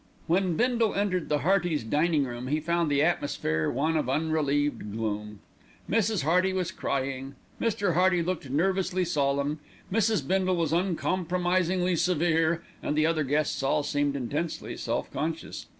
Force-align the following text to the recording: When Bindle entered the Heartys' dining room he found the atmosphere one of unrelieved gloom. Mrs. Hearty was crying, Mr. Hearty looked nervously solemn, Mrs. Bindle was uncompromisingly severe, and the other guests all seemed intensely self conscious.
When 0.25 0.55
Bindle 0.55 0.95
entered 0.95 1.29
the 1.29 1.41
Heartys' 1.41 1.83
dining 1.83 2.23
room 2.23 2.47
he 2.47 2.59
found 2.59 2.89
the 2.89 3.03
atmosphere 3.03 3.69
one 3.69 3.95
of 3.95 4.09
unrelieved 4.09 4.91
gloom. 4.97 5.41
Mrs. 5.87 6.23
Hearty 6.23 6.53
was 6.53 6.71
crying, 6.71 7.35
Mr. 7.61 7.93
Hearty 7.93 8.23
looked 8.23 8.49
nervously 8.49 9.05
solemn, 9.05 9.59
Mrs. 9.93 10.27
Bindle 10.27 10.55
was 10.55 10.73
uncompromisingly 10.73 11.95
severe, 11.95 12.63
and 12.81 12.95
the 12.97 13.05
other 13.05 13.23
guests 13.23 13.61
all 13.61 13.83
seemed 13.83 14.15
intensely 14.15 14.75
self 14.75 15.11
conscious. 15.13 15.67